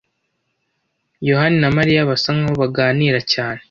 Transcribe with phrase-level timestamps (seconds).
[1.29, 3.59] yohani na Mariya basa nkaho baganira cyane.